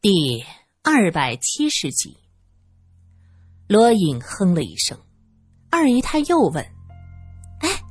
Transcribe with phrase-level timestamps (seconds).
[0.00, 0.44] 第
[0.84, 2.16] 二百七十集，
[3.66, 4.96] 罗隐哼了一声，
[5.70, 6.64] 二姨太又问
[7.62, 7.82] ：“哎，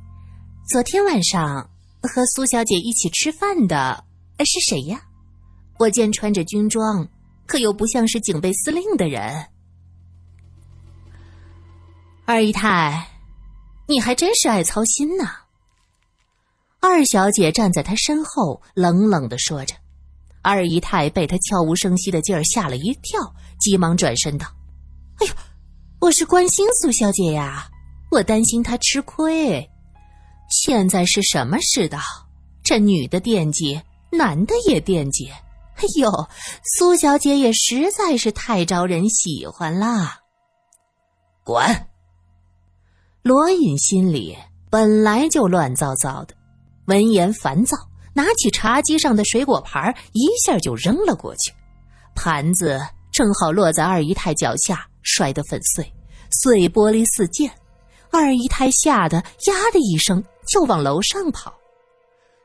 [0.70, 1.68] 昨天晚上
[2.00, 4.02] 和苏小姐一起吃饭的
[4.38, 5.02] 是谁呀？
[5.78, 7.06] 我见穿着军装，
[7.44, 9.44] 可又不像是警备司令的人。”
[12.24, 13.06] 二姨太，
[13.86, 15.40] 你还真是爱操心呐。
[16.80, 19.74] 二小姐站在他身后，冷冷的说着。
[20.42, 23.20] 二姨太被他悄无声息的劲儿吓了一跳，
[23.58, 24.46] 急忙转身道
[25.20, 25.32] ：“哎呦，
[26.00, 27.68] 我是关心苏小姐呀，
[28.10, 29.68] 我担心她吃亏。
[30.50, 31.98] 现在是什么世道？
[32.62, 33.80] 这女的惦记，
[34.10, 35.28] 男的也惦记。
[35.28, 36.10] 哎呦，
[36.76, 40.20] 苏小姐也实在是太招人喜欢啦。”
[41.44, 41.62] 滚！
[43.22, 44.36] 罗隐心里
[44.70, 46.34] 本来就乱糟糟的，
[46.86, 47.76] 闻言烦躁。
[48.14, 51.52] 拿起茶几上的水果盘，一下就扔了过去，
[52.14, 52.80] 盘子
[53.12, 55.92] 正好落在二姨太脚下，摔得粉碎，
[56.30, 57.50] 碎玻璃四溅。
[58.10, 61.52] 二姨太吓得呀的一声，就往楼上跑。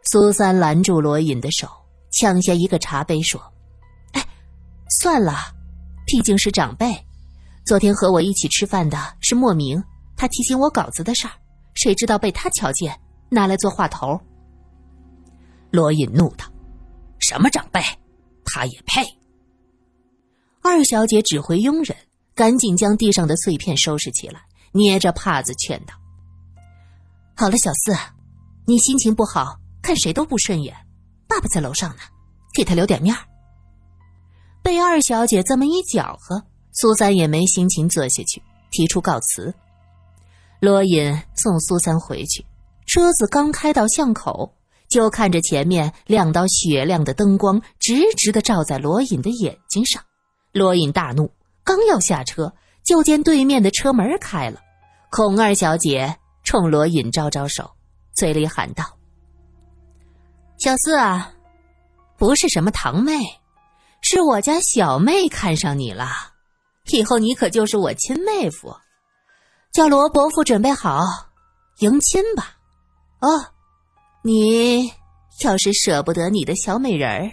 [0.03, 1.67] 苏三拦住罗隐的手，
[2.11, 3.41] 抢下一个茶杯，说
[4.11, 4.23] ：“哎，
[4.99, 5.37] 算了，
[6.05, 6.93] 毕竟是长辈。
[7.65, 9.81] 昨天和我一起吃饭的是莫名，
[10.17, 11.31] 他提醒我稿子的事儿，
[11.75, 12.93] 谁知道被他瞧见，
[13.29, 14.19] 拿来做话头。”
[15.73, 16.45] 罗隐怒道
[17.17, 17.81] ：“什么长辈？
[18.45, 19.01] 他也配？”
[20.61, 21.97] 二小姐指挥佣人
[22.35, 24.39] 赶紧将地上的碎片收拾起来，
[24.71, 25.95] 捏着帕子劝道
[27.35, 27.97] ：“好了，小四，
[28.67, 30.75] 你心情不好，看谁都不顺眼。
[31.27, 32.03] 爸爸在楼上呢，
[32.53, 33.25] 给他留点面儿。”
[34.61, 36.39] 被二小姐这么一搅和，
[36.71, 39.51] 苏三也没心情坐下去，提出告辞。
[40.59, 42.45] 罗隐送苏三回去，
[42.85, 44.53] 车子刚开到巷口。
[44.93, 50.03] 就看着前面两道雪亮的灯光直直的照在罗隐的眼睛上，
[50.51, 51.31] 罗隐大怒，
[51.63, 54.59] 刚要下车，就见对面的车门开了，
[55.09, 57.71] 孔二小姐冲罗隐招招手，
[58.13, 58.85] 嘴里喊道
[60.61, 61.33] ：“小四啊，
[62.15, 63.17] 不是什么堂妹，
[64.01, 66.07] 是我家小妹看上你了，
[66.91, 68.75] 以后你可就是我亲妹夫，
[69.71, 71.01] 叫罗伯父准备好
[71.79, 72.57] 迎亲吧。”
[73.21, 73.43] 哦。
[74.25, 74.89] 你
[75.43, 77.29] 要是舍不得你的小美人儿，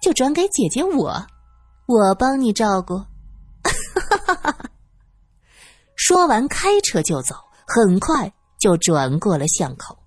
[0.00, 1.26] 就转给姐姐我，
[1.86, 3.04] 我帮你照顾。
[5.94, 7.34] 说完，开车就走，
[7.66, 9.98] 很快就转过了巷口。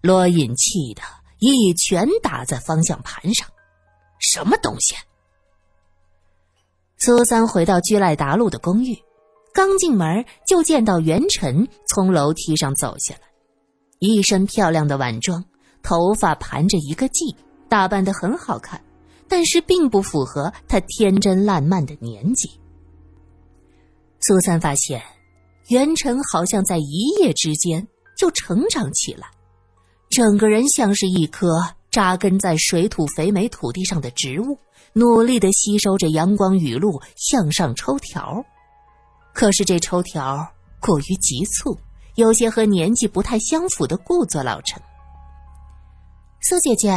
[0.00, 1.02] 罗隐气的
[1.40, 3.46] 一拳打在方向盘上，
[4.18, 4.94] 什么东西？
[6.96, 8.96] 苏三回到居赖达路的公寓，
[9.52, 13.28] 刚进门就见到袁晨从楼梯上走下来。
[13.98, 15.44] 一身漂亮的晚装，
[15.82, 17.34] 头发盘着一个髻，
[17.68, 18.80] 打扮的很好看，
[19.28, 22.48] 但是并不符合她天真烂漫的年纪。
[24.20, 25.02] 苏三发现，
[25.68, 27.86] 袁成好像在一夜之间
[28.16, 29.28] 就成长起来，
[30.10, 31.48] 整个人像是一棵
[31.90, 34.58] 扎根在水土肥美土地上的植物，
[34.92, 38.44] 努力的吸收着阳光雨露，向上抽条。
[39.32, 40.46] 可是这抽条
[40.80, 41.76] 过于急促。
[42.18, 44.82] 有些和年纪不太相符的故作老成。
[46.40, 46.92] 苏姐姐，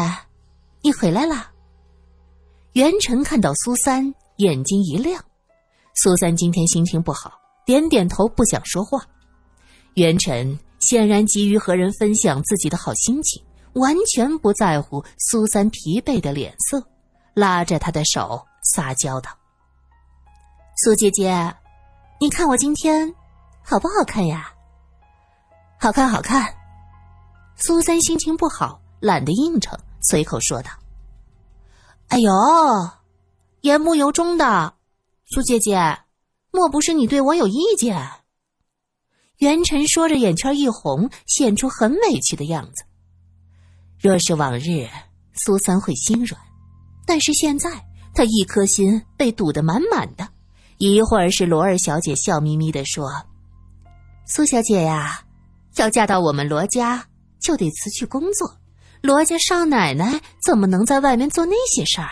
[0.81, 1.51] 你回来了。
[2.73, 5.23] 袁成看到苏三，眼睛一亮。
[5.93, 9.05] 苏三今天心情不好，点点头，不想说话。
[9.93, 13.43] 袁晨显然急于和人分享自己的好心情，
[13.73, 16.83] 完全不在乎苏三疲惫的脸色，
[17.35, 18.43] 拉着他的手
[18.73, 19.29] 撒娇道
[20.83, 21.55] ：“苏姐姐，
[22.19, 23.13] 你看我今天
[23.61, 24.51] 好不好看呀？”
[25.81, 26.46] 好看，好看。
[27.56, 30.69] 苏三心情不好，懒得应承，随口说道
[32.09, 32.31] ：“哎呦，
[33.62, 34.75] 言不由衷的，
[35.25, 35.97] 苏姐姐，
[36.52, 38.00] 莫不是你对我有意见？”
[39.42, 42.84] 元晨说着，眼圈一红，显出很委屈的样子。
[43.98, 44.88] 若是往日，
[45.34, 46.40] 苏三会心软，
[47.08, 47.72] 但是现在
[48.13, 50.30] 他一颗心被堵得满满的。
[50.77, 53.12] 一会儿是罗二小姐笑眯眯的说
[54.27, 55.24] ：“苏小姐呀。”
[55.75, 57.06] 要嫁到我们罗家，
[57.39, 58.57] 就得辞去工作。
[59.01, 62.09] 罗家少奶奶怎么能在外面做那些事儿？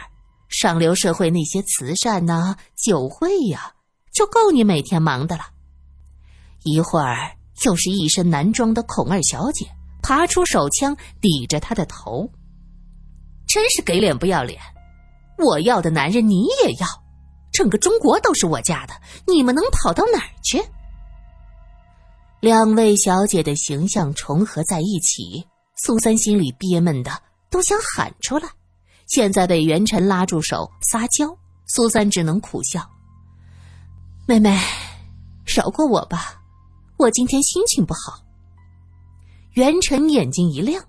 [0.48, 3.74] 上流社会那些慈善呐、酒会呀，
[4.12, 5.44] 就够你每天忙的了。
[6.64, 7.32] 一会儿
[7.64, 9.68] 又是一身男装的孔二小姐
[10.02, 12.28] 爬出手枪抵着他的头，
[13.48, 14.60] 真是给脸不要脸！
[15.38, 16.88] 我要的男人你也要，
[17.54, 18.94] 整个中国都是我家的，
[19.28, 20.60] 你们能跑到哪儿去？
[22.40, 25.46] 两位小姐的形象重合在一起，
[25.76, 27.12] 苏三心里憋闷的
[27.50, 28.48] 都想喊出来。
[29.08, 32.88] 现在被袁晨拉住手撒娇，苏三只能苦笑
[34.26, 34.58] ：“妹妹，
[35.46, 36.42] 饶过我吧，
[36.98, 38.24] 我今天心情不好。”
[39.54, 40.82] 袁晨眼睛一亮：“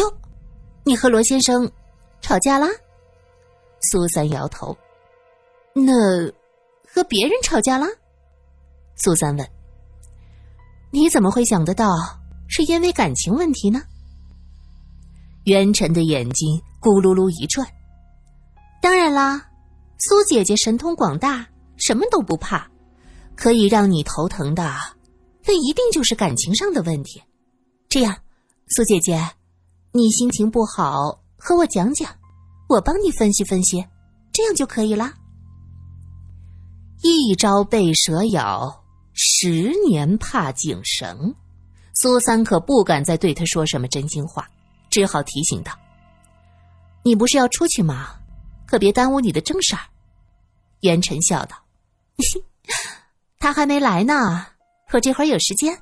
[0.00, 0.12] 哟，
[0.82, 1.70] 你和罗先生
[2.20, 2.66] 吵架啦？”
[3.92, 4.76] 苏三摇头
[5.72, 5.92] ：“那
[6.84, 7.86] 和别人吵架啦？”
[8.96, 9.48] 苏三问
[10.94, 11.92] ：“你怎么会想得到
[12.46, 13.82] 是因为感情问题呢？”
[15.42, 17.66] 袁晨的眼睛咕噜噜一转
[18.80, 19.44] ：“当然啦，
[19.98, 21.44] 苏姐姐神通广大，
[21.76, 22.70] 什么都不怕，
[23.34, 24.72] 可以让你头疼的，
[25.44, 27.20] 那一定就是感情上的问题。
[27.88, 28.16] 这样，
[28.68, 29.20] 苏姐姐，
[29.90, 32.08] 你心情不好，和我讲讲，
[32.68, 33.84] 我帮你分析分析，
[34.32, 35.12] 这样就可以啦。
[37.02, 38.83] 一朝被蛇咬，
[39.14, 41.34] 十年怕井绳。
[41.94, 44.48] 苏三可不敢再对他说什么真心话。
[44.90, 45.72] 只好提醒道
[47.02, 48.16] ：“你不是要出去吗？
[48.66, 49.82] 可别耽误你的正事儿。”
[50.82, 51.56] 袁晨笑道
[53.40, 54.46] ：“他还没来呢，
[54.92, 55.76] 我这会儿有时间。”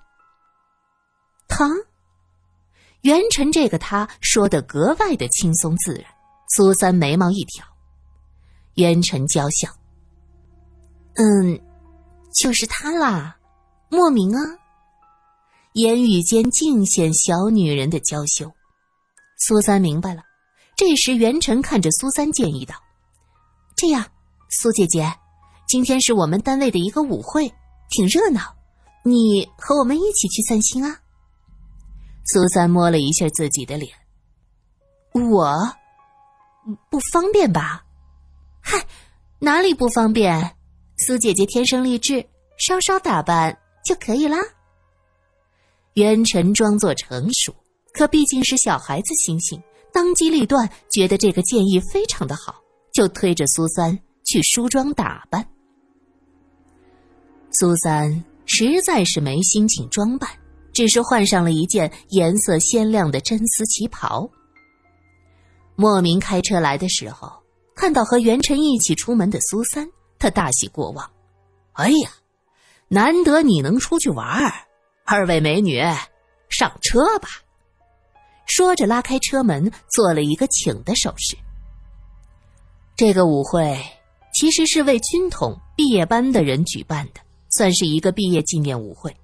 [1.47, 1.69] 他，
[3.03, 6.05] 袁晨这个他说的格外的轻松自然。
[6.55, 7.67] 苏三眉毛一挑，
[8.75, 9.69] 袁晨娇笑
[11.17, 11.61] ：“嗯，
[12.35, 13.37] 就是他啦，
[13.89, 14.41] 莫名啊。”
[15.75, 18.53] 言语间尽显小女人的娇羞。
[19.39, 20.23] 苏三明白了，
[20.77, 22.75] 这时袁晨看着苏三建议道
[23.75, 24.05] ：“这样，
[24.51, 25.11] 苏姐姐，
[25.67, 27.51] 今天是我们单位的一个舞会，
[27.89, 28.55] 挺热闹，
[29.03, 30.99] 你和我们一起去散心啊。”
[32.27, 33.91] 苏三摸了一下自己的脸，
[35.15, 35.57] 我
[36.91, 37.83] 不方便吧？
[38.61, 38.87] 嗨，
[39.39, 40.57] 哪里不方便？
[41.07, 42.25] 苏姐姐天生丽质，
[42.59, 44.39] 稍稍打扮就可以啦。
[45.95, 47.55] 袁晨装作成熟。
[47.93, 49.63] 可毕竟是小孩子心性，
[49.93, 52.55] 当机立断，觉得这个建议非常的好，
[52.95, 55.47] 就推着苏三去梳妆打扮。
[57.51, 60.31] 苏三实在是没心情装扮，
[60.73, 64.27] 只是换上了一件颜色鲜亮的真丝旗袍。
[65.77, 67.31] 莫名开车来的时候，
[67.75, 69.87] 看到和袁晨一起出门的苏三，
[70.23, 71.11] 他大喜过望。
[71.73, 72.11] 哎呀，
[72.87, 74.53] 难得你能出去玩儿，
[75.05, 75.83] 二位美女，
[76.49, 77.29] 上车吧。
[78.47, 81.37] 说着，拉开车门，做了一个请的手势。
[82.95, 83.77] 这个舞会
[84.33, 87.21] 其实是为军统毕业班的人举办的，
[87.51, 89.17] 算是一个毕业纪念舞会。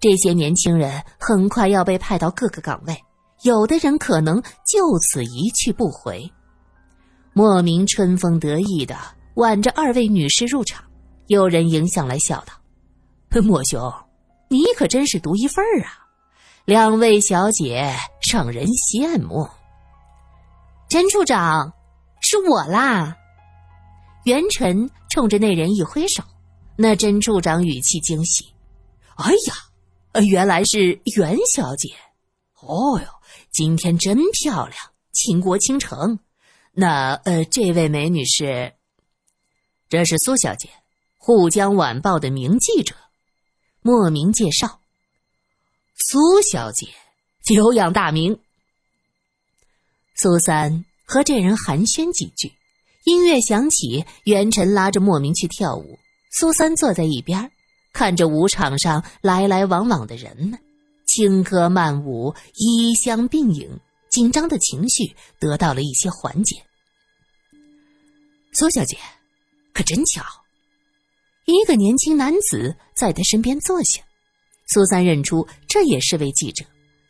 [0.00, 3.04] 这些年轻人很快要被派到各个岗位，
[3.42, 6.28] 有的人可能就此一去不回。
[7.34, 8.96] 莫名春风得意的
[9.34, 10.84] 挽着二位女士入场，
[11.28, 12.52] 有人迎上来笑道
[13.42, 13.92] ：“莫兄，
[14.48, 15.98] 你可真是独一份儿啊！”
[16.66, 17.94] 两位小姐
[18.30, 19.48] 让人羡慕。
[20.88, 21.72] 甄处长，
[22.20, 23.16] 是我啦！
[24.24, 26.22] 袁晨冲着那人一挥手，
[26.76, 28.44] 那甄处长语气惊喜
[29.16, 31.88] ：“哎呀，原来是袁小姐！
[32.60, 33.06] 哦哟，
[33.50, 34.76] 今天真漂亮，
[35.12, 36.18] 倾国倾城。
[36.72, 38.74] 那呃，这位美女是？
[39.90, 40.70] 这是苏小姐，
[41.18, 42.94] 沪江晚报的名记者，
[43.82, 44.78] 莫名介绍。”
[46.08, 46.86] 苏小姐，
[47.42, 48.38] 久仰大名。
[50.14, 52.52] 苏三和这人寒暄几句，
[53.02, 55.98] 音乐响起，袁晨拉着莫名去跳舞。
[56.38, 57.50] 苏三坐在一边，
[57.92, 60.56] 看着舞场上来来往往的人们，
[61.04, 66.62] 轻歌曼舞，衣香鬓影，紧张的情绪得到了一些缓解。
[68.52, 68.96] 苏小姐，
[69.80, 70.22] 可真巧，
[71.46, 74.02] 一个年轻男子在他身边坐下。
[74.66, 76.66] 苏三认出这也是位记者，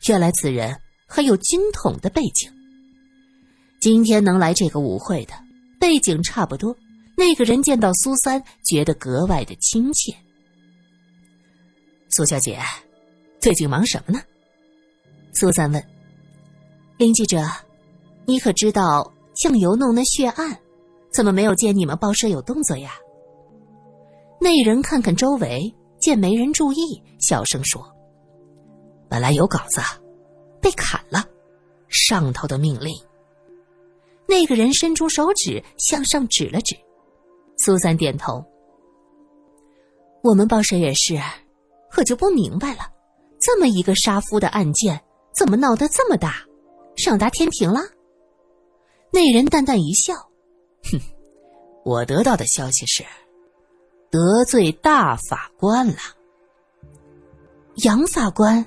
[0.07, 2.49] 原来此人还有军统的背景。
[3.81, 5.33] 今天能来这个舞会的，
[5.81, 6.73] 背景差不多。
[7.17, 10.15] 那个人见到苏三，觉得格外的亲切。
[12.07, 12.57] 苏小姐，
[13.41, 14.21] 最近忙什么呢？
[15.33, 15.85] 苏三问。
[16.97, 17.45] 林记者，
[18.25, 20.57] 你可知道酱油弄的血案，
[21.11, 22.91] 怎么没有见你们报社有动作呀？
[24.39, 25.73] 那人看看周围。
[26.01, 27.79] 见没人注意，小声说
[29.07, 29.79] ：“本来有稿子，
[30.59, 31.23] 被砍了。
[31.89, 32.91] 上头的命令。”
[34.27, 36.75] 那个人伸出手指向上指了指。
[37.55, 38.43] 苏三点头
[40.25, 41.19] ：“我们报社也是，
[41.91, 42.91] 可就不明白了，
[43.39, 44.99] 这么一个杀夫的案件，
[45.35, 46.37] 怎么闹得这么大，
[46.95, 47.79] 上达天庭了？”
[49.13, 50.15] 那人淡淡一笑
[50.83, 50.99] ：“哼，
[51.83, 53.03] 我得到的消息是。”
[54.11, 55.95] 得罪大法官了，
[57.75, 58.65] 杨法官。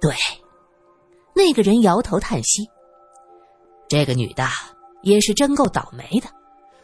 [0.00, 0.14] 对，
[1.34, 2.64] 那个人摇头叹息。
[3.88, 4.46] 这个女的
[5.02, 6.28] 也是真够倒霉的，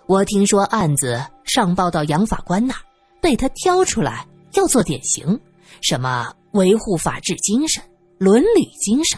[0.07, 2.75] 我听说案子上报到杨法官那，
[3.23, 5.41] 被他挑出来要做典型，
[5.83, 7.81] 什么维护法治精神、
[8.19, 9.17] 伦理精神，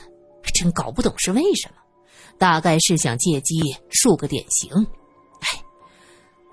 [0.52, 1.77] 真搞不懂是为什么。
[2.38, 4.70] 大概是想借机树个典型。
[5.40, 5.62] 哎，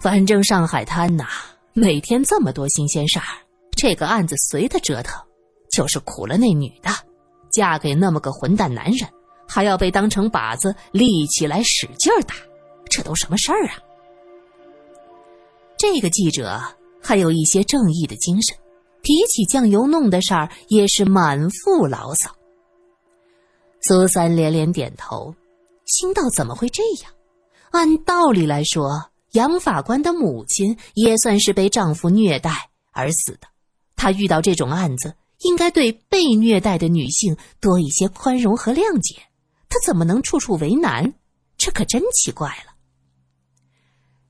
[0.02, 1.26] 反正上海滩呐，
[1.74, 3.26] 每天这么多新鲜事儿，
[3.72, 5.22] 这个案子随他折腾，
[5.72, 6.90] 就是苦了那女的，
[7.52, 9.08] 嫁给那么个混蛋男人，
[9.48, 12.36] 还要被当成靶子立起来使劲打，
[12.90, 13.78] 这都什么事儿啊？
[15.78, 16.60] 这个记者
[17.02, 18.58] 还有一些正义的精神，
[19.04, 22.30] 提起酱油弄的事儿也是满腹牢骚。
[23.82, 25.34] 苏三连连点头。
[25.86, 27.12] 心道：“怎么会这样？
[27.72, 33.48] 按道理来说，杨法官的母亲也算是被丈夫虐待而死的。
[33.96, 39.22] 她遇到这种案子，应该对被虐待的女性多一些宽容和谅解。
[39.68, 41.14] 她怎么能处处为难？
[41.58, 42.74] 这可真奇怪了。”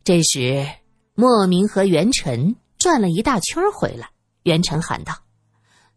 [0.04, 0.68] 这时，
[1.14, 4.10] 莫名和元辰转了一大圈回来。
[4.44, 5.14] 元辰喊道：“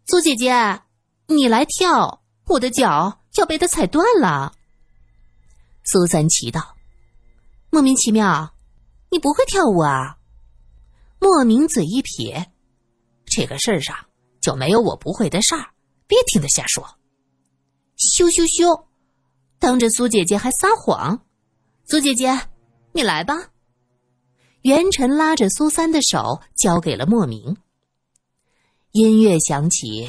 [0.07, 0.81] 苏姐姐，
[1.27, 4.53] 你来跳，我的脚要被他踩断了。”
[5.91, 6.77] 苏三奇道
[7.71, 8.53] ：“莫名其妙，
[9.09, 10.19] 你不会跳舞啊？”
[11.19, 12.51] 莫名嘴一撇
[13.25, 13.97] ：“这个事儿上
[14.39, 15.65] 就没有我不会的事儿，
[16.05, 16.87] 别听他瞎说。”
[17.97, 18.85] 羞羞羞，
[19.57, 21.19] 当着苏姐姐还撒谎！
[21.85, 22.39] 苏姐姐，
[22.91, 23.33] 你来吧。
[24.61, 27.57] 元辰拉着苏三的手交给了莫名。
[28.91, 30.07] 音乐响起，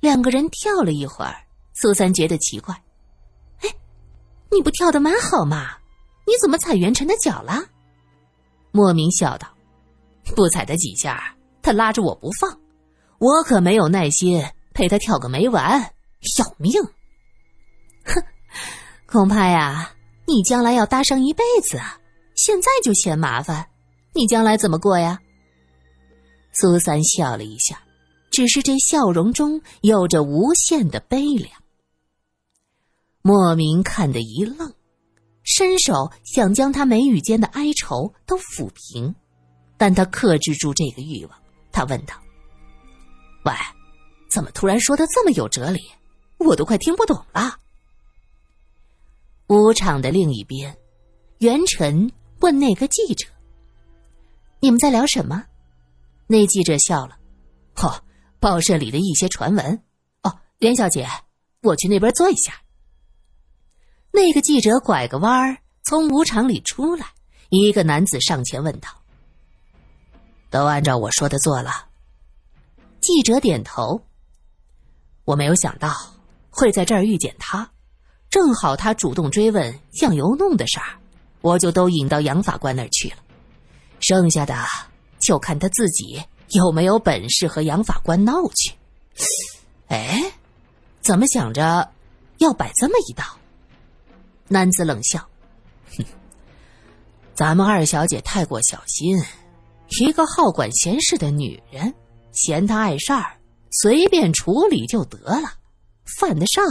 [0.00, 1.36] 两个人跳了一会儿。
[1.74, 2.82] 苏三觉得奇怪。
[4.50, 5.76] 你不跳的蛮好嘛？
[6.26, 7.64] 你怎么踩元辰的脚了？
[8.70, 9.48] 莫名笑道
[10.36, 12.58] ：“不踩他几下，他拉着我不放，
[13.18, 15.80] 我可没有耐心陪他跳个没完，
[16.38, 16.72] 要命！”
[18.04, 18.22] 哼，
[19.06, 19.90] 恐怕呀，
[20.26, 21.98] 你将来要搭上一辈子啊！
[22.34, 23.66] 现在就嫌麻烦，
[24.14, 25.18] 你将来怎么过呀？
[26.52, 27.80] 苏三笑了一下，
[28.30, 31.50] 只是这笑容中有着无限的悲凉。
[33.22, 34.72] 莫名看得一愣，
[35.42, 39.14] 伸手想将他眉宇间的哀愁都抚平，
[39.76, 41.38] 但他克制住这个欲望。
[41.72, 42.14] 他问道
[43.44, 43.52] ：“喂，
[44.30, 45.80] 怎么突然说的这么有哲理？
[46.38, 47.58] 我都快听不懂了。”
[49.48, 50.76] 舞场的另一边，
[51.38, 52.10] 元辰
[52.40, 53.26] 问那个记者
[54.60, 55.44] ：“你们在聊什么？”
[56.28, 57.18] 那记者笑了
[57.82, 58.02] ：“哦，
[58.38, 59.82] 报社里的一些传闻。
[60.22, 61.08] 哦，袁小姐，
[61.62, 62.52] 我去那边坐一下。”
[64.10, 67.06] 那个记者拐个弯儿，从舞场里出来。
[67.50, 68.88] 一个男子上前问道
[70.50, 71.86] ：“都按照我说的做了。”
[73.00, 74.02] 记者点头。
[75.24, 75.94] 我没有想到
[76.50, 77.70] 会在这儿遇见他，
[78.28, 80.98] 正好他主动追问酱油弄的事儿，
[81.40, 83.16] 我就都引到杨法官那儿去了。
[84.00, 84.54] 剩下的
[85.20, 88.72] 就看他自己有没有本事和杨法官闹去。
[89.88, 90.32] 哎，
[91.00, 91.90] 怎么想着
[92.38, 93.24] 要摆这么一道？
[94.48, 95.20] 男子冷笑
[95.96, 96.04] ：“哼，
[97.34, 99.16] 咱们二小姐太过小心，
[100.00, 101.94] 一个好管闲事的女人，
[102.32, 103.36] 嫌她碍事儿，
[103.70, 105.52] 随便处理就得了，
[106.18, 106.64] 犯得上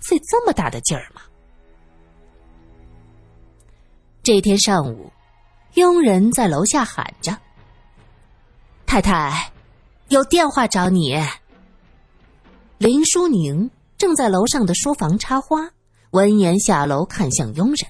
[0.00, 1.20] 费这么大的劲儿吗？”
[4.22, 5.10] 这天上午，
[5.74, 7.38] 佣人在楼下喊着
[8.84, 9.52] ：“太太，
[10.08, 11.14] 有电话找你。”
[12.78, 15.70] 林淑宁正在楼上的书房插花。
[16.10, 17.86] 闻言下楼看向佣人，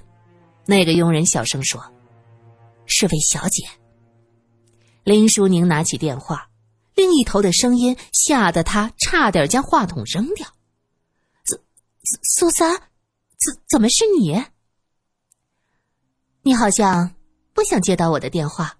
[0.66, 1.80] 那个佣人小声说
[2.86, 3.64] ：“是位小姐。”
[5.04, 6.48] 林淑宁拿起电话，
[6.94, 10.46] 另一头的声音吓得他差点将话筒扔掉。
[11.44, 11.58] “苏
[12.22, 12.72] 苏三，
[13.38, 14.44] 怎怎么是你？
[16.42, 17.14] 你好像
[17.54, 18.76] 不想接到我的电话。”“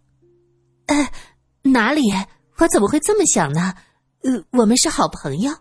[0.86, 1.08] 呃，
[1.62, 2.02] 哪里？
[2.56, 3.72] 我怎么会这么想呢？
[4.24, 5.54] 呃，我们是好朋友。”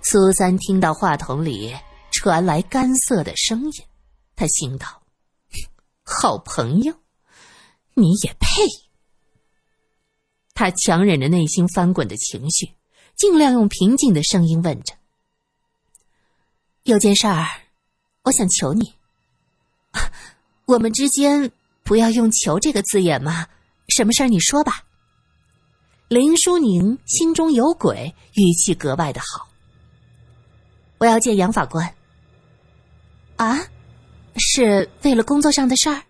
[0.00, 1.76] 苏三听到话筒里。
[2.20, 3.72] 传来干涩的声音，
[4.34, 5.04] 他心道
[6.02, 6.92] ：“好朋友，
[7.94, 8.66] 你也配？”
[10.52, 12.74] 他强忍着内心翻滚的情绪，
[13.16, 14.96] 尽量用平静的声音问着
[16.82, 17.46] ：“有件事儿，
[18.24, 18.94] 我想求你。
[20.66, 21.52] 我们之间
[21.84, 23.46] 不要用‘求’这个字眼嘛？
[23.86, 24.82] 什么事儿你说吧。”
[26.10, 29.48] 林淑宁心中有鬼，语气格外的好
[30.98, 31.94] ：“我要见杨法官。”
[33.38, 33.56] 啊，
[34.36, 36.02] 是为了工作上的事儿，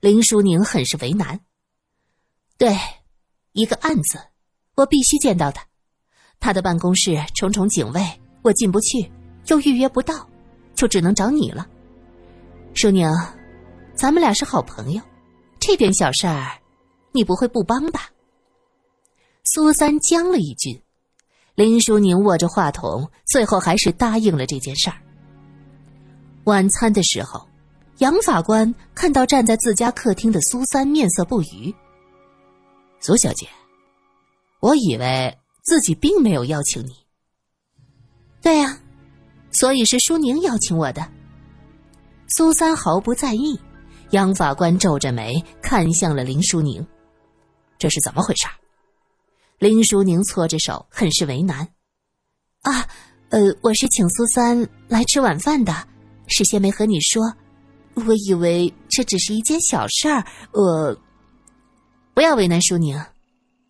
[0.00, 1.38] 林淑宁很是为难。
[2.56, 2.74] 对，
[3.52, 4.18] 一个案子，
[4.74, 5.62] 我必须见到他。
[6.40, 8.02] 他的办公室重重警卫，
[8.40, 9.12] 我进不去，
[9.48, 10.26] 又预约不到，
[10.74, 11.68] 就只能找你了。
[12.72, 13.06] 淑宁，
[13.94, 15.02] 咱们俩是好朋友，
[15.60, 16.58] 这点小事儿，
[17.12, 18.08] 你不会不帮吧？
[19.44, 20.82] 苏三僵了一句，
[21.54, 24.96] 林淑宁握着话筒，最后还是答应了这件事儿。
[26.48, 27.46] 晚餐的时候，
[27.98, 31.74] 杨法官看到站在自家客厅的苏三，面色不愉。
[33.00, 33.46] 苏小姐，
[34.60, 36.92] 我以为自己并没有邀请你。
[38.40, 38.80] 对呀，
[39.50, 41.06] 所以是舒宁邀请我的。
[42.28, 43.60] 苏三毫不在意。
[44.12, 46.86] 杨法官皱着眉看向了林淑宁，
[47.78, 48.46] 这是怎么回事？
[49.58, 51.68] 林淑宁搓着手，很是为难。
[52.62, 52.88] 啊，
[53.28, 55.87] 呃，我是请苏三来吃晚饭的，
[56.28, 57.34] 事先没和你说，
[57.94, 60.24] 我以为这只是一件小事儿。
[60.52, 60.96] 我
[62.14, 63.02] 不要为难淑宁，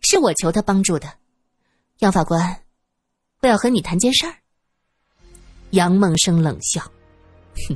[0.01, 1.11] 是我求他帮助的。
[1.99, 2.61] 杨法官，
[3.41, 4.33] 我要和你谈件事儿。
[5.71, 6.81] 杨梦生冷笑，
[7.67, 7.75] 哼，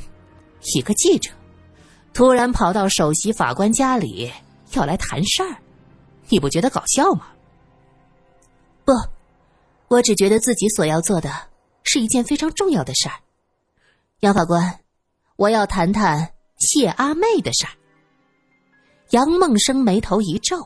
[0.76, 1.32] 一个记者。
[2.14, 4.32] 突然跑到首席法官家里
[4.74, 5.58] 要来谈事儿，
[6.30, 7.28] 你不觉得搞笑吗？
[8.86, 8.94] 不，
[9.88, 11.32] 我只觉得自己所要做的
[11.84, 13.16] 是一件非常重要的事儿。
[14.24, 14.80] 杨法官，
[15.36, 17.74] 我要谈谈谢阿妹的事儿。
[19.10, 20.66] 杨梦生眉头一皱：“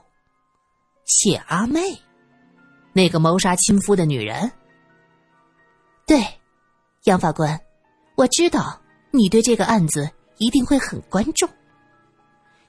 [1.05, 1.99] 谢阿妹，
[2.93, 4.51] 那个谋杀亲夫的女人？”
[6.05, 6.23] 对，
[7.05, 7.59] 杨法官，
[8.15, 10.07] 我知道你对这个案子。
[10.37, 11.49] 一定会很关注。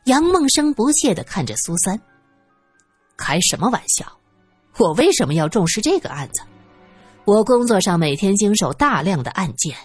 [0.05, 2.01] 杨梦生不屑的看着苏三，
[3.15, 4.11] 开什么玩笑？
[4.79, 6.41] 我为什么要重视这个案子？
[7.27, 9.77] 我工作上每天经手大量的案件，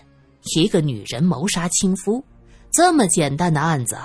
[0.43, 2.23] 一个女人谋杀亲夫，
[2.71, 3.97] 这么简单的案子，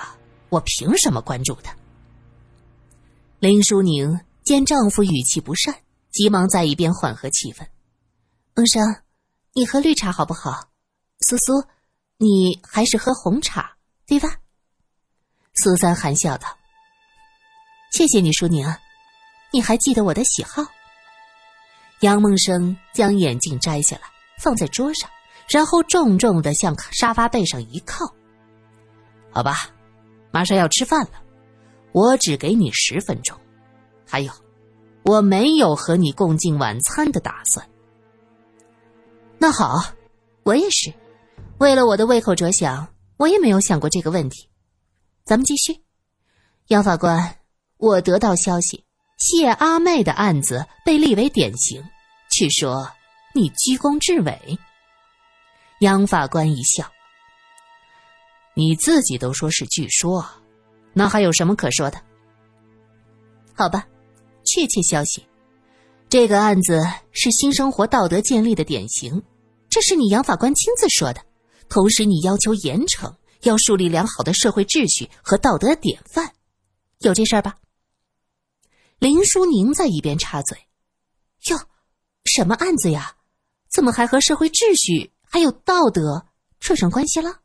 [0.49, 1.75] 我凭什么关注他？
[3.41, 5.75] 林淑宁见丈夫语气不善，
[6.11, 7.67] 急忙在一边缓和气氛。
[8.55, 8.83] 梦生，
[9.55, 10.69] 你喝绿茶好不好？
[11.21, 11.65] 苏苏。
[12.21, 14.41] 你还是喝红茶，对吧？
[15.55, 16.49] 苏三含笑道
[17.95, 18.67] ：“谢谢你，淑宁，
[19.53, 20.67] 你还记得我的喜好。”
[22.03, 24.03] 杨梦生将眼镜摘下来，
[24.43, 25.09] 放在桌上，
[25.49, 28.05] 然后重重的向沙发背上一靠。
[29.31, 29.71] 好吧，
[30.31, 31.13] 马上要吃饭了，
[31.93, 33.39] 我只给你十分钟。
[34.07, 34.33] 还有，
[35.05, 37.69] 我没有和你共进晚餐的打算。
[39.39, 39.83] 那好，
[40.45, 40.93] 我也是。
[41.59, 44.49] 为了我的胃口着想，我也没有想过这个问题。
[45.25, 45.83] 咱们继续，
[46.69, 47.37] 杨法官，
[47.77, 48.85] 我得到消息，
[49.19, 51.83] 谢阿妹的案子被立为典型，
[52.31, 52.91] 据说
[53.35, 54.59] 你居功至伟。
[55.81, 56.91] 杨法官一笑
[58.55, 60.27] ：“你自己都说是据说，
[60.93, 62.03] 那还有什么可说的？
[63.55, 63.87] 好吧，
[64.45, 65.25] 确切消息，
[66.09, 69.23] 这个案子是新生活道德建立的典型，
[69.71, 71.25] 这是你杨法官亲自说的。”
[71.71, 76.33] 同时，你要求严惩，要树立良好的社会秩序和道德典范，
[77.01, 77.57] 有这事儿吧？
[78.99, 80.59] 林淑宁在一边插嘴
[81.51, 81.59] ：“哟，
[82.25, 83.15] 什么案子呀？
[83.71, 86.27] 怎么还和社会秩序还有道德
[86.61, 87.41] 扯上关系了？”